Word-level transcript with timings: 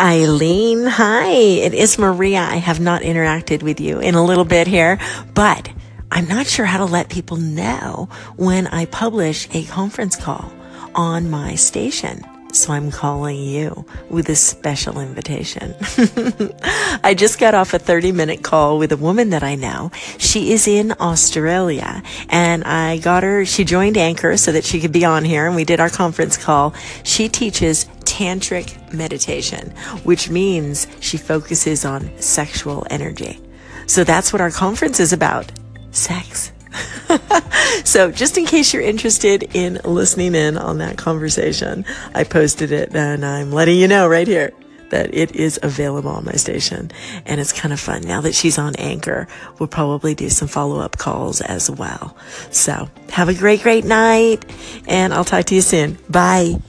Eileen, 0.00 0.86
hi. 0.86 1.26
It 1.26 1.74
is 1.74 1.98
Maria. 1.98 2.38
I 2.38 2.56
have 2.56 2.78
not 2.78 3.02
interacted 3.02 3.64
with 3.64 3.80
you 3.80 3.98
in 3.98 4.14
a 4.14 4.24
little 4.24 4.44
bit 4.44 4.68
here, 4.68 4.96
but 5.34 5.68
I'm 6.12 6.28
not 6.28 6.46
sure 6.46 6.66
how 6.66 6.78
to 6.78 6.84
let 6.84 7.08
people 7.08 7.36
know 7.36 8.08
when 8.36 8.68
I 8.68 8.86
publish 8.86 9.48
a 9.52 9.64
conference 9.64 10.14
call 10.14 10.52
on 10.94 11.28
my 11.28 11.56
station. 11.56 12.22
So 12.52 12.72
I'm 12.72 12.90
calling 12.90 13.38
you 13.38 13.84
with 14.08 14.28
a 14.28 14.36
special 14.36 15.00
invitation. 15.00 15.74
I 17.04 17.14
just 17.16 17.38
got 17.38 17.54
off 17.54 17.74
a 17.74 17.78
30 17.78 18.12
minute 18.12 18.42
call 18.42 18.78
with 18.78 18.92
a 18.92 18.96
woman 18.96 19.30
that 19.30 19.42
I 19.42 19.54
know. 19.54 19.90
She 20.16 20.52
is 20.52 20.66
in 20.66 20.94
Australia 20.98 22.02
and 22.30 22.64
I 22.64 22.98
got 22.98 23.22
her, 23.22 23.44
she 23.44 23.64
joined 23.64 23.96
Anchor 23.96 24.36
so 24.36 24.52
that 24.52 24.64
she 24.64 24.80
could 24.80 24.92
be 24.92 25.04
on 25.04 25.24
here 25.24 25.46
and 25.46 25.56
we 25.56 25.64
did 25.64 25.78
our 25.78 25.90
conference 25.90 26.36
call. 26.36 26.72
She 27.02 27.28
teaches 27.28 27.86
tantric 28.18 28.92
meditation, 28.92 29.70
which 30.02 30.28
means 30.28 30.88
she 30.98 31.16
focuses 31.16 31.84
on 31.84 32.10
sexual 32.20 32.84
energy. 32.90 33.40
So 33.86 34.02
that's 34.02 34.32
what 34.32 34.42
our 34.42 34.50
conference 34.50 34.98
is 34.98 35.12
about. 35.12 35.52
Sex. 35.92 36.50
so 37.84 38.10
just 38.10 38.36
in 38.36 38.44
case 38.44 38.74
you're 38.74 38.82
interested 38.82 39.54
in 39.54 39.80
listening 39.84 40.34
in 40.34 40.58
on 40.58 40.78
that 40.78 40.98
conversation, 40.98 41.84
I 42.12 42.24
posted 42.24 42.72
it 42.72 42.94
and 42.94 43.24
I'm 43.24 43.52
letting 43.52 43.78
you 43.78 43.86
know 43.86 44.08
right 44.08 44.26
here 44.26 44.52
that 44.90 45.14
it 45.14 45.36
is 45.36 45.60
available 45.62 46.10
on 46.10 46.24
my 46.24 46.32
station 46.32 46.90
and 47.24 47.40
it's 47.40 47.52
kind 47.52 47.72
of 47.72 47.78
fun. 47.78 48.02
Now 48.02 48.20
that 48.22 48.34
she's 48.34 48.58
on 48.58 48.74
anchor, 48.76 49.28
we'll 49.60 49.68
probably 49.68 50.16
do 50.16 50.28
some 50.28 50.48
follow 50.48 50.80
up 50.80 50.98
calls 50.98 51.40
as 51.40 51.70
well. 51.70 52.16
So 52.50 52.88
have 53.10 53.28
a 53.28 53.34
great, 53.34 53.62
great 53.62 53.84
night 53.84 54.44
and 54.88 55.14
I'll 55.14 55.24
talk 55.24 55.44
to 55.46 55.54
you 55.54 55.60
soon. 55.60 55.98
Bye. 56.08 56.60